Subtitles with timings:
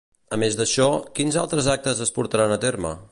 [0.35, 0.87] A més d'això,
[1.19, 2.99] quins altres actes es portaran a terme?